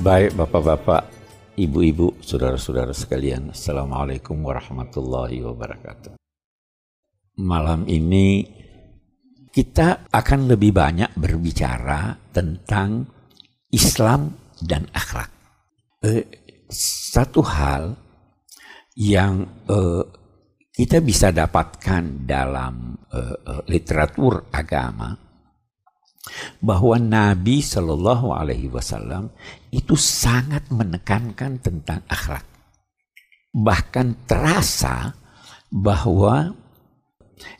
[0.00, 1.12] Baik Bapak-Bapak,
[1.60, 6.16] Ibu-ibu, Saudara-saudara sekalian, Assalamualaikum warahmatullahi wabarakatuh.
[7.44, 8.48] Malam ini
[9.52, 13.12] kita akan lebih banyak berbicara tentang
[13.68, 15.28] Islam dan akhlak.
[16.00, 16.24] Eh,
[17.12, 17.92] satu hal
[18.96, 20.04] yang eh,
[20.80, 25.12] kita bisa dapatkan dalam eh, eh literatur agama
[26.60, 29.32] bahwa Nabi Shallallahu Alaihi Wasallam
[29.72, 32.44] itu sangat menekankan tentang akhlak.
[33.50, 35.16] Bahkan terasa
[35.72, 36.54] bahwa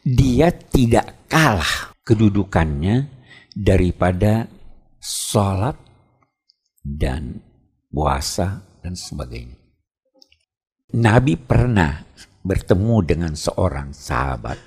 [0.04, 3.08] dia tidak kalah kedudukannya
[3.56, 4.46] daripada
[5.00, 5.74] sholat
[6.84, 7.40] dan
[7.88, 9.56] puasa dan sebagainya.
[10.90, 12.02] Nabi pernah
[12.42, 14.58] bertemu dengan seorang sahabat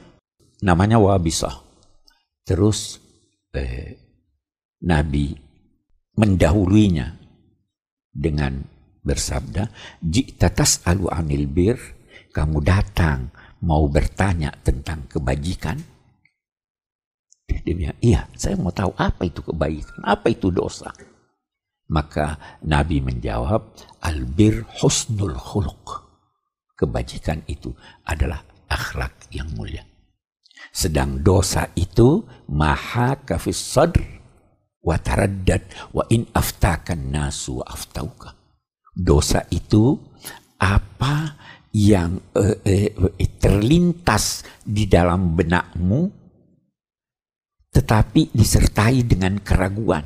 [0.63, 1.59] namanya Wabisah.
[2.47, 3.02] Terus
[3.53, 3.95] eh,
[4.83, 5.31] Nabi
[6.17, 7.07] mendahuluinya
[8.09, 8.61] dengan
[9.05, 9.69] bersabda,
[10.01, 11.77] "Jiktatas alu anil bir,
[12.33, 13.29] kamu datang
[13.63, 15.77] mau bertanya tentang kebajikan?"
[17.47, 20.89] Dia bilang, "Iya, saya mau tahu apa itu kebaikan, apa itu dosa."
[21.93, 26.01] Maka Nabi menjawab, "Albir husnul khuluq."
[26.73, 27.69] Kebajikan itu
[28.03, 29.92] adalah akhlak yang mulia.
[30.73, 34.01] Sedang dosa itu maha kafis sadr
[34.81, 35.61] wa taraddad
[35.93, 38.33] wa in aftakan nasu aftauka.
[38.89, 40.01] Dosa itu
[40.57, 41.37] apa
[41.77, 42.57] yang eh,
[42.89, 46.23] eh, terlintas di dalam benakmu
[47.73, 50.05] tetapi disertai dengan keraguan.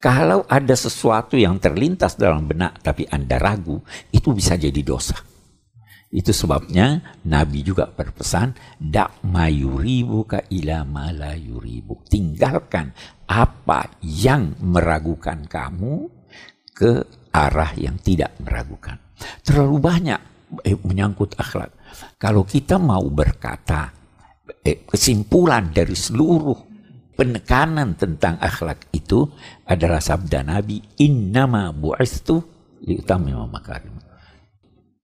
[0.00, 3.80] Kalau ada sesuatu yang terlintas dalam benak tapi Anda ragu,
[4.12, 5.16] itu bisa jadi dosa.
[6.06, 12.06] Itu sebabnya Nabi juga berpesan, dak mayuribu ka ila la yuribu.
[12.06, 12.94] Tinggalkan
[13.26, 16.06] apa yang meragukan kamu
[16.70, 17.02] ke
[17.34, 19.02] arah yang tidak meragukan.
[19.42, 20.20] Terlalu banyak
[20.62, 21.74] eh, menyangkut akhlak.
[22.16, 23.90] Kalau kita mau berkata
[24.62, 26.58] eh, kesimpulan dari seluruh
[27.18, 29.26] penekanan tentang akhlak itu
[29.66, 32.38] adalah sabda Nabi, innama bu'istu
[32.84, 34.05] liutamima makarim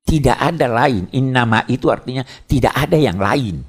[0.03, 1.09] tidak ada lain.
[1.15, 3.63] Innama itu artinya tidak ada yang lain.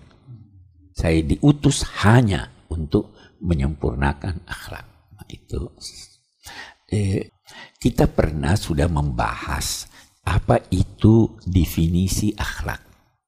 [0.94, 4.86] Saya diutus hanya untuk menyempurnakan akhlak.
[5.14, 5.62] Nah, itu
[6.94, 7.34] eh,
[7.82, 9.90] kita pernah sudah membahas
[10.24, 12.80] apa itu definisi akhlak.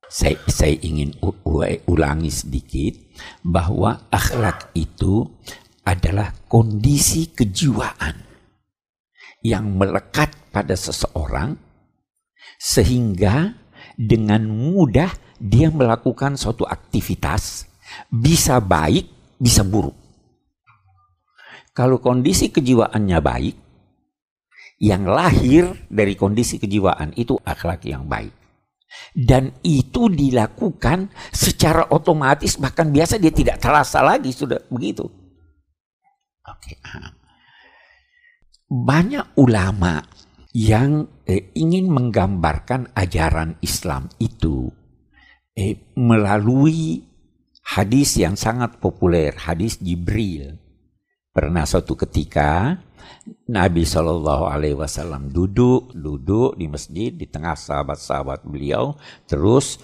[0.05, 1.17] Saya, saya ingin
[1.89, 2.95] ulangi sedikit
[3.43, 5.27] bahwa akhlak itu
[5.83, 8.15] adalah kondisi kejiwaan
[9.43, 11.64] yang melekat pada seseorang
[12.59, 13.53] sehingga
[13.95, 17.67] dengan mudah dia melakukan suatu aktivitas
[18.07, 19.07] bisa baik,
[19.39, 19.95] bisa buruk.
[21.75, 23.55] Kalau kondisi kejiwaannya baik,
[24.79, 28.31] yang lahir dari kondisi kejiwaan itu akhlak yang baik.
[29.11, 35.03] Dan itu dilakukan secara otomatis bahkan biasa dia tidak terasa lagi sudah begitu.
[36.47, 36.79] Oke.
[38.71, 39.99] Banyak ulama
[40.55, 44.71] yang eh, ingin menggambarkan ajaran Islam itu
[45.51, 47.03] eh, melalui
[47.75, 50.55] hadis yang sangat populer, hadis Jibril.
[51.35, 52.79] Pernah suatu ketika
[53.51, 58.95] Nabi Shallallahu Alaihi Wasallam duduk duduk di masjid di tengah sahabat-sahabat beliau,
[59.27, 59.75] terus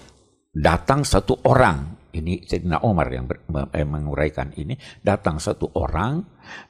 [0.56, 3.42] datang satu orang ini Sayyidina Umar yang ber,
[3.72, 4.76] eh, menguraikan ini.
[5.00, 6.20] Datang satu orang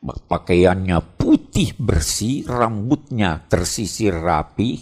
[0.02, 4.78] pakaiannya putih bersih rambutnya tersisir rapi.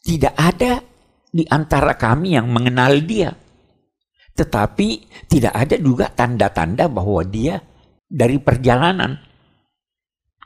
[0.00, 0.82] Tidak ada
[1.30, 3.30] di antara kami yang mengenal dia.
[4.34, 4.88] Tetapi
[5.30, 7.62] tidak ada juga tanda-tanda bahwa dia
[8.04, 9.14] dari perjalanan.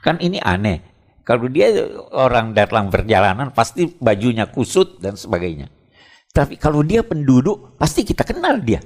[0.05, 0.93] Kan ini aneh.
[1.25, 1.73] Kalau dia
[2.13, 5.74] orang dalam perjalanan pasti bajunya kusut dan sebagainya
[6.35, 8.83] tapi kalau dia penduduk, pasti kita kenal dia.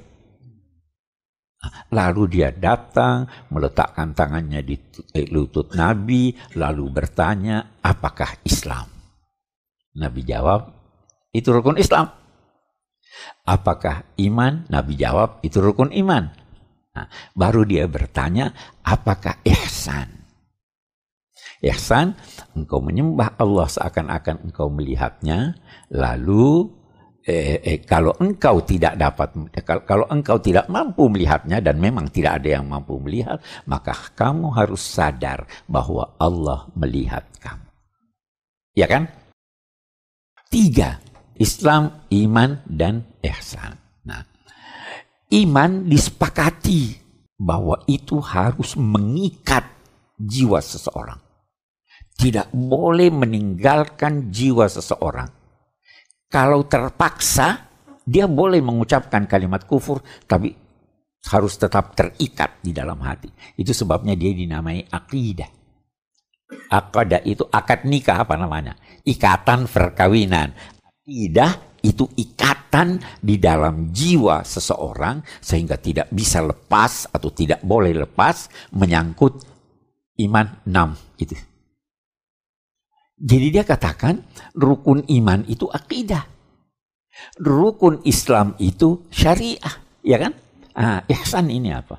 [1.89, 4.77] Lalu dia datang, meletakkan tangannya di
[5.17, 8.85] eh, lutut Nabi, lalu bertanya, apakah Islam?
[9.97, 10.77] Nabi jawab,
[11.33, 12.13] itu rukun Islam.
[13.49, 14.69] Apakah iman?
[14.69, 16.29] Nabi jawab, itu rukun iman.
[16.93, 18.53] Nah, baru dia bertanya,
[18.85, 20.13] apakah ihsan?
[21.65, 22.13] Ihsan,
[22.53, 25.59] engkau menyembah Allah seakan-akan engkau melihatnya,
[25.91, 26.78] lalu
[27.29, 29.37] eh, eh, kalau engkau tidak dapat
[29.85, 33.37] kalau engkau tidak mampu melihatnya dan memang tidak ada yang mampu melihat
[33.69, 37.69] maka kamu harus sadar bahwa Allah melihat kamu.
[38.73, 39.13] Ya kan?
[40.49, 40.97] Tiga
[41.37, 43.77] Islam iman dan ihsan.
[44.09, 44.25] Nah
[45.29, 46.97] iman disepakati
[47.37, 49.69] bahwa itu harus mengikat
[50.17, 51.21] jiwa seseorang.
[52.19, 55.38] Tidak boleh meninggalkan jiwa seseorang.
[56.29, 57.69] Kalau terpaksa,
[58.05, 60.53] dia boleh mengucapkan kalimat kufur, tapi
[61.29, 63.33] harus tetap terikat di dalam hati.
[63.57, 65.49] Itu sebabnya dia dinamai akidah.
[66.69, 68.77] Akidah itu akad nikah apa namanya?
[69.05, 70.53] Ikatan perkawinan.
[70.85, 78.53] Akidah itu ikatan di dalam jiwa seseorang sehingga tidak bisa lepas atau tidak boleh lepas
[78.77, 79.45] menyangkut
[80.21, 81.37] iman enam itu.
[83.19, 84.23] Jadi dia katakan
[84.55, 86.23] rukun iman itu akidah.
[87.43, 89.75] Rukun Islam itu syariah,
[90.07, 90.33] ya kan?
[90.79, 91.99] Ah, ihsan ini apa?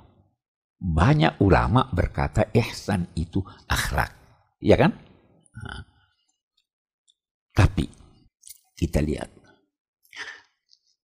[0.80, 4.16] Banyak ulama berkata ihsan itu akhlak,
[4.64, 4.96] ya kan?
[5.60, 5.84] Nah.
[7.52, 7.84] Tapi
[8.80, 9.28] kita lihat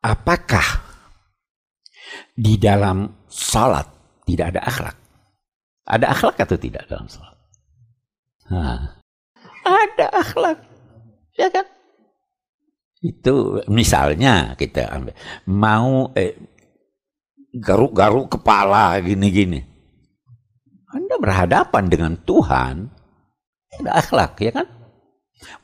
[0.03, 0.67] apakah
[2.35, 3.87] di dalam salat
[4.25, 4.97] tidak ada akhlak?
[5.87, 7.39] Ada akhlak atau tidak dalam salat?
[8.51, 9.00] Nah,
[10.21, 10.59] akhlak.
[11.35, 11.67] Ya kan?
[13.01, 15.17] Itu misalnya kita ambil
[15.49, 16.37] mau eh,
[17.57, 19.65] garuk-garuk kepala gini-gini.
[20.91, 22.91] Anda berhadapan dengan Tuhan,
[23.81, 24.69] ada akhlak ya kan?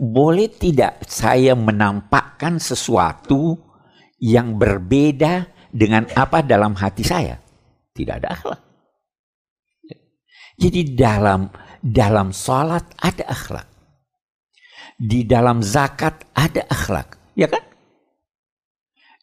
[0.01, 3.61] Boleh tidak saya menampakkan sesuatu
[4.17, 7.37] yang berbeda dengan apa dalam hati saya?
[7.93, 8.61] Tidak ada akhlak.
[10.57, 11.53] Jadi dalam
[11.85, 13.76] dalam salat ada akhlak
[14.97, 17.61] di dalam zakat ada akhlak, ya kan?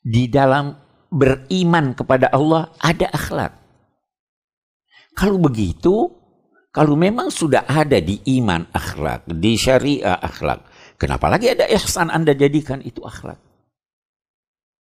[0.05, 0.77] Di dalam
[1.09, 3.53] beriman kepada Allah ada akhlak.
[5.13, 6.09] Kalau begitu,
[6.73, 10.65] kalau memang sudah ada di iman akhlak, di syariah akhlak,
[10.97, 13.37] kenapa lagi ada ihsan Anda jadikan itu akhlak?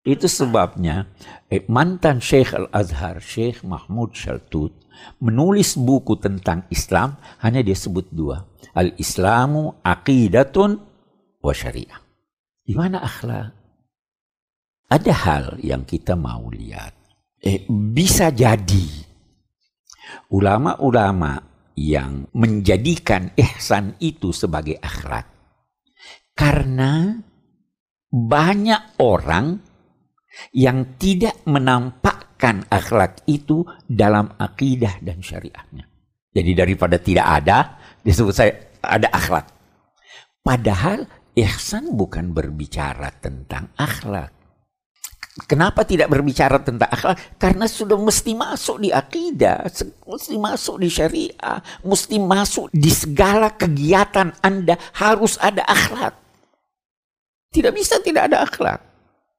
[0.03, 1.11] Itu sebabnya
[1.51, 4.71] eh, mantan Syekh Al-Azhar, Syekh Mahmud Shaltut,
[5.19, 8.47] menulis buku tentang Islam, hanya dia sebut dua.
[8.75, 10.71] Al-Islamu aqidatun
[11.43, 11.99] wa syariah.
[12.63, 13.51] Di mana akhlak?
[14.89, 16.95] Ada hal yang kita mau lihat.
[17.39, 18.87] Eh, bisa jadi
[20.33, 21.39] ulama-ulama
[21.79, 25.27] yang menjadikan ihsan itu sebagai akhlak.
[26.35, 27.15] Karena
[28.09, 29.68] banyak orang
[30.53, 35.89] yang tidak menampakkan akhlak itu dalam akidah dan syariahnya.
[36.29, 37.57] Jadi daripada tidak ada,
[38.05, 38.53] disebut saya
[38.85, 39.49] ada akhlak.
[40.39, 44.31] Padahal ihsan bukan berbicara tentang akhlak.
[45.47, 47.39] Kenapa tidak berbicara tentang akhlak?
[47.39, 49.65] Karena sudah mesti masuk di akidah,
[50.03, 56.13] mesti masuk di syariah, mesti masuk di segala kegiatan Anda harus ada akhlak.
[57.49, 58.79] Tidak bisa tidak ada akhlak.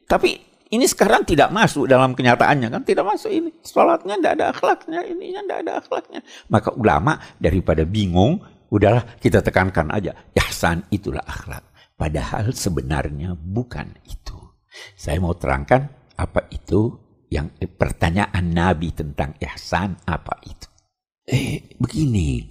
[0.09, 2.83] Tapi ini sekarang tidak masuk dalam kenyataannya kan?
[2.87, 3.51] Tidak masuk ini.
[3.67, 6.21] Sholatnya tidak ada akhlaknya ininya tidak ada akhlaknya.
[6.47, 8.39] Maka ulama daripada bingung
[8.71, 10.15] udahlah kita tekankan aja.
[10.31, 11.67] Ihsan itulah akhlak.
[11.99, 14.39] Padahal sebenarnya bukan itu.
[14.95, 16.95] Saya mau terangkan apa itu
[17.35, 20.71] yang pertanyaan Nabi tentang ihsan apa itu.
[21.27, 22.47] Eh begini.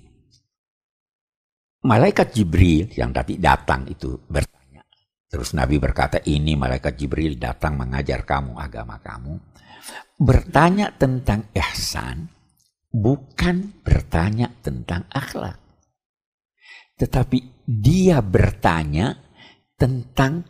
[1.87, 4.58] Malaikat Jibril yang tadi datang itu bertanya
[5.29, 9.37] Terus Nabi berkata, ini malaikat Jibril datang mengajar kamu agama kamu.
[10.17, 12.25] Bertanya tentang ihsan,
[12.89, 15.61] bukan bertanya tentang akhlak.
[16.97, 19.13] Tetapi dia bertanya
[19.77, 20.43] tentang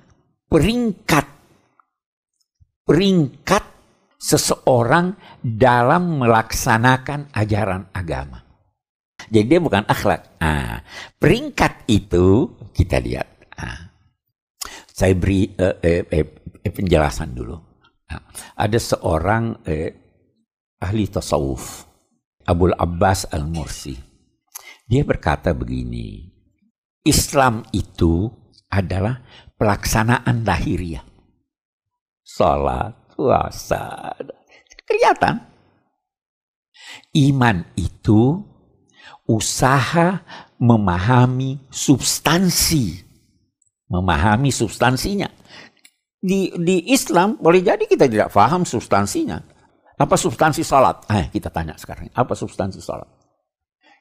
[0.47, 1.27] peringkat.
[2.87, 3.63] Peringkat
[4.17, 8.41] seseorang dalam melaksanakan ajaran agama.
[9.29, 10.41] Jadi dia bukan akhlak.
[10.41, 10.81] Nah,
[11.21, 13.27] peringkat itu kita lihat.
[13.59, 13.88] Nah,
[14.99, 16.27] saya beri uh, eh, eh,
[16.59, 17.55] eh, penjelasan dulu.
[18.11, 18.21] Nah,
[18.59, 19.95] ada seorang eh,
[20.75, 21.87] ahli tasawuf,
[22.43, 23.95] Abul Abbas Al-Mursi.
[24.83, 26.27] Dia berkata begini,
[27.07, 28.27] Islam itu
[28.67, 29.23] adalah
[29.55, 31.05] pelaksanaan lahiriah.
[32.19, 34.11] Salat, puasa,
[34.83, 35.47] kelihatan.
[37.15, 38.43] Iman itu
[39.29, 40.25] usaha
[40.59, 43.08] memahami substansi
[43.89, 45.27] memahami substansinya.
[46.19, 49.39] Di, di Islam boleh jadi kita tidak paham substansinya.
[49.99, 51.03] Apa substansi salat?
[51.11, 52.07] Eh, kita tanya sekarang.
[52.15, 53.09] Apa substansi salat?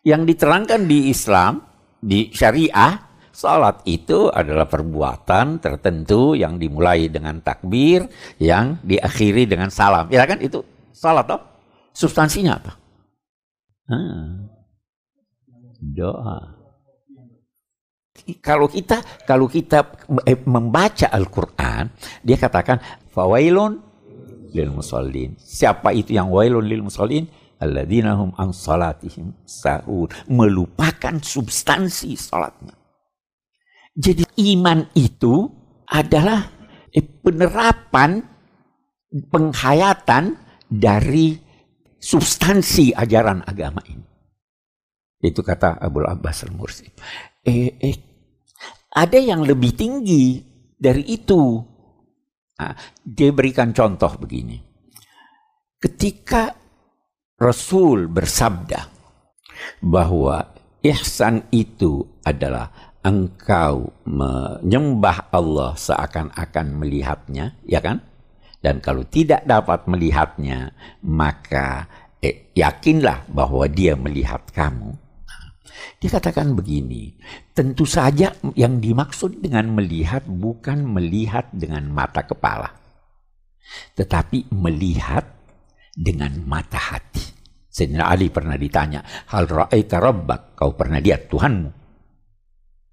[0.07, 1.59] Yang diterangkan di Islam,
[1.99, 3.02] di syariah,
[3.35, 8.07] salat itu adalah perbuatan tertentu yang dimulai dengan takbir,
[8.38, 10.07] yang diakhiri dengan salam.
[10.11, 10.62] Ya kan itu
[10.95, 11.42] salat toh?
[11.90, 12.73] Substansinya apa?
[13.90, 14.47] Hmm.
[15.78, 16.57] Doa
[18.37, 19.88] kalau kita kalau kita
[20.28, 21.88] eh, membaca Al-Qur'an,
[22.20, 22.76] dia katakan
[23.08, 23.80] fawailun
[24.52, 25.37] lil musallin.
[25.40, 27.28] Siapa itu yang wailun lil musallin?
[27.58, 30.12] Alladzina hum an salatihim sahun.
[30.30, 32.76] Melupakan substansi salatnya.
[33.99, 34.23] Jadi
[34.54, 35.49] iman itu
[35.90, 36.47] adalah
[36.94, 38.23] eh, penerapan
[39.08, 41.35] penghayatan dari
[41.99, 44.06] substansi ajaran agama ini.
[45.18, 46.87] Itu kata Abu Abbas al-Mursi.
[47.42, 47.97] Eh, eh,
[48.99, 50.43] ada yang lebih tinggi
[50.75, 51.62] dari itu.
[52.59, 52.75] Nah,
[53.07, 54.59] dia berikan contoh begini.
[55.78, 56.50] Ketika
[57.38, 58.90] Rasul bersabda
[59.87, 60.43] bahwa
[60.83, 68.02] ihsan itu adalah engkau menyembah Allah seakan-akan melihatnya, ya kan?
[68.59, 70.75] Dan kalau tidak dapat melihatnya,
[71.07, 71.87] maka
[72.19, 74.99] eh, yakinlah bahwa dia melihat kamu.
[75.99, 77.14] Dikatakan begini,
[77.54, 82.70] tentu saja yang dimaksud dengan melihat bukan melihat dengan mata kepala,
[83.99, 85.26] tetapi melihat
[85.94, 87.23] dengan mata hati.
[87.66, 91.70] Sayyidina Ali pernah ditanya, hal ra'aita rabbak, kau pernah lihat Tuhanmu?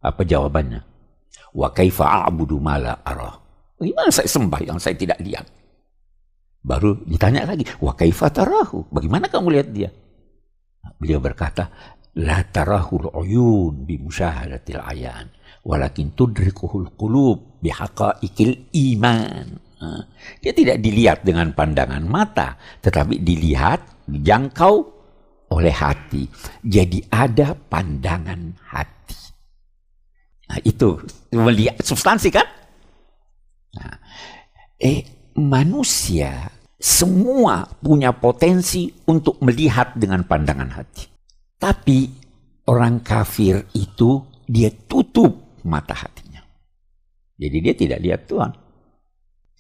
[0.05, 0.81] Apa jawabannya?
[1.57, 3.33] Wa kaifa a'budu ma la ara.
[3.81, 5.45] Bagaimana saya sembah yang saya tidak lihat?
[6.65, 8.89] Baru ditanya lagi, wa kaifa tarahu?
[8.89, 9.89] Bagaimana kamu lihat dia?
[11.01, 11.69] Beliau berkata,
[12.15, 15.27] la tarahul uyun bi musyahadatil ayan,
[15.67, 19.59] walakin tudrikuhul qulub bi haqaiqil iman.
[20.41, 24.81] Dia tidak dilihat dengan pandangan mata, tetapi dilihat, dijangkau
[25.51, 26.25] oleh hati.
[26.65, 29.19] Jadi ada pandangan hati.
[30.49, 30.97] Nah, itu
[31.33, 32.47] melihat substansi kan?
[33.77, 33.97] Nah,
[34.79, 35.05] eh
[35.37, 41.14] manusia semua punya potensi untuk melihat dengan pandangan hati.
[41.65, 42.13] Tapi
[42.69, 46.45] orang kafir itu dia tutup mata hatinya.
[47.41, 48.51] Jadi dia tidak lihat Tuhan.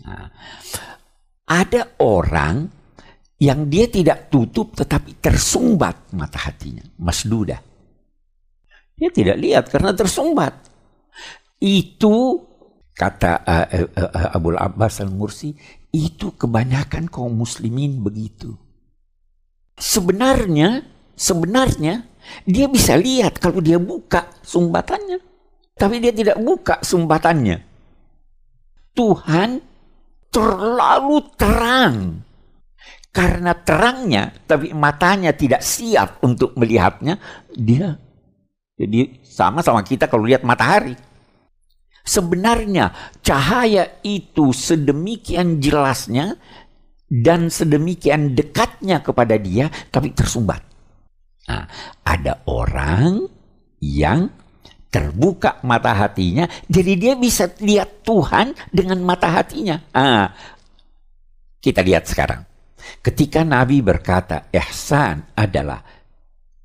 [0.05, 0.29] Nah,
[1.49, 2.69] ada orang
[3.41, 7.57] yang dia tidak tutup tetapi tersumbat mata hatinya, masduda.
[8.93, 10.53] Dia tidak lihat karena tersumbat.
[11.57, 12.45] Itu
[12.93, 15.57] kata uh, uh, uh, Abu Abbas al-Mursi,
[15.89, 18.53] itu kebanyakan kaum muslimin begitu.
[19.75, 22.05] Sebenarnya, sebenarnya
[22.45, 25.19] dia bisa lihat kalau dia buka sumbatannya.
[25.75, 27.59] Tapi dia tidak buka sumbatannya.
[28.95, 29.59] Tuhan
[30.31, 31.95] terlalu terang.
[33.15, 37.15] Karena terangnya, tapi matanya tidak siap untuk melihatnya,
[37.55, 37.95] dia
[38.75, 40.99] jadi sama sama kita kalau lihat matahari.
[42.05, 42.91] Sebenarnya
[43.23, 46.35] cahaya itu sedemikian jelasnya
[47.07, 50.74] dan sedemikian dekatnya kepada dia, tapi tersumbat.
[51.45, 51.65] Nah,
[52.01, 53.21] ada orang
[53.81, 54.29] yang
[54.89, 59.77] terbuka mata hatinya, jadi dia bisa lihat Tuhan dengan mata hatinya.
[59.91, 60.31] Nah,
[61.59, 62.47] kita lihat sekarang.
[63.01, 65.81] Ketika Nabi berkata, ihsan adalah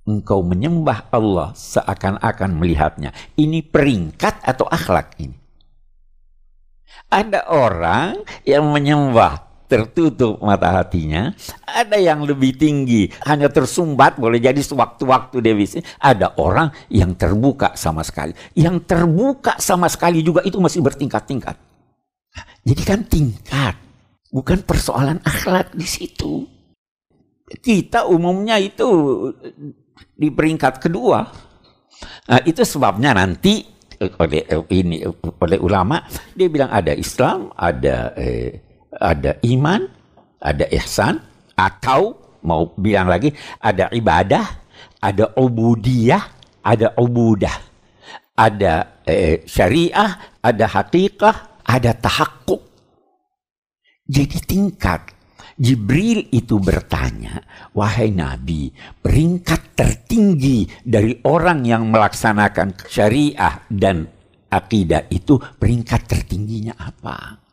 [0.07, 3.11] engkau menyembah Allah seakan-akan melihatnya.
[3.37, 5.37] Ini peringkat atau akhlak ini.
[7.11, 11.31] Ada orang yang menyembah tertutup mata hatinya,
[11.63, 15.79] ada yang lebih tinggi, hanya tersumbat, boleh jadi sewaktu-waktu dia bisa.
[16.03, 18.35] Ada orang yang terbuka sama sekali.
[18.59, 21.55] Yang terbuka sama sekali juga itu masih bertingkat-tingkat.
[22.67, 23.79] Jadi kan tingkat,
[24.35, 26.45] bukan persoalan akhlak di situ.
[27.47, 28.87] Kita umumnya itu
[30.19, 31.23] di peringkat kedua.
[32.31, 33.67] Nah, itu sebabnya nanti
[34.01, 36.01] oleh ini oleh ulama
[36.33, 39.87] dia bilang ada Islam, ada eh, ada iman,
[40.41, 41.21] ada ihsan
[41.55, 43.31] atau mau bilang lagi
[43.61, 44.47] ada ibadah,
[45.01, 46.25] ada ubudiyah,
[46.65, 47.69] ada ubudah.
[48.41, 52.63] Ada eh, syariah, ada hakikah, ada tahakkuk.
[54.09, 55.13] Jadi tingkat
[55.61, 57.45] Jibril itu bertanya,
[57.77, 64.09] "Wahai Nabi, peringkat tertinggi dari orang yang melaksanakan syariah dan
[64.49, 67.50] akidah itu peringkat tertingginya apa?"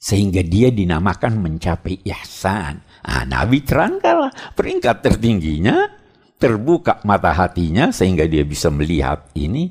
[0.00, 2.80] Sehingga dia dinamakan mencapai ihsan.
[3.04, 5.92] Nah, Nabi terangkanlah peringkat tertingginya
[6.40, 9.68] terbuka mata hatinya sehingga dia bisa melihat ini.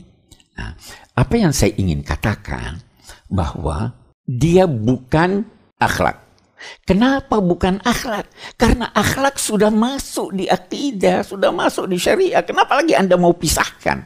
[0.53, 0.77] Nah,
[1.17, 2.77] apa yang saya ingin katakan
[3.25, 3.97] bahwa
[4.29, 5.49] dia bukan
[5.81, 6.29] akhlak
[6.83, 8.27] Kenapa bukan akhlak?
[8.59, 12.43] Karena akhlak sudah masuk di akidah, sudah masuk di syariah.
[12.43, 14.03] Kenapa lagi Anda mau pisahkan?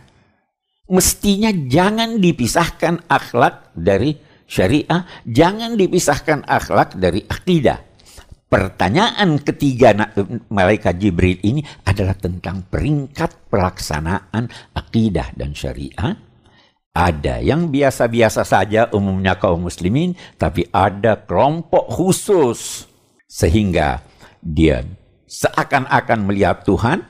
[0.91, 4.13] Mestinya jangan dipisahkan akhlak dari
[4.53, 7.81] syariah, jangan dipisahkan akhlak dari akidah.
[8.45, 9.97] Pertanyaan ketiga
[10.53, 14.45] malaikat Jibril ini adalah tentang peringkat pelaksanaan
[14.77, 16.13] akidah dan syariah
[16.93, 22.85] ada yang biasa-biasa saja umumnya kaum muslimin, tapi ada kelompok khusus
[23.25, 24.05] sehingga
[24.37, 24.85] dia
[25.25, 27.01] seakan-akan melihat Tuhan,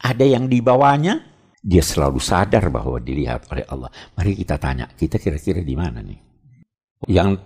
[0.00, 1.20] ada yang di bawahnya
[1.60, 3.92] dia selalu sadar bahwa dilihat oleh Allah.
[4.16, 6.25] Mari kita tanya, kita kira-kira di mana nih?
[7.04, 7.44] Yang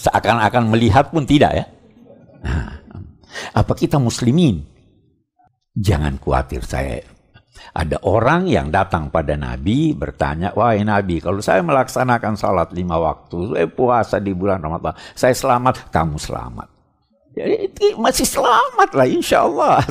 [0.00, 1.64] seakan-akan melihat pun tidak ya.
[2.44, 2.80] Nah,
[3.52, 4.64] apa kita muslimin?
[5.74, 7.02] Jangan khawatir saya.
[7.74, 13.50] Ada orang yang datang pada Nabi bertanya, wahai Nabi, kalau saya melaksanakan salat lima waktu,
[13.50, 16.68] saya puasa di bulan Ramadan, saya selamat, kamu selamat.
[17.34, 19.82] Jadi masih selamat lah, insya Allah.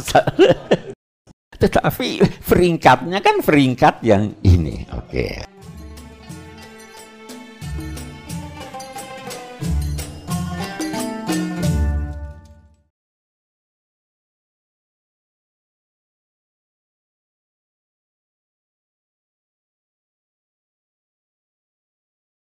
[1.64, 2.08] Tetapi
[2.48, 4.88] peringkatnya kan peringkat yang ini.
[4.96, 5.12] Oke.
[5.12, 5.53] Okay.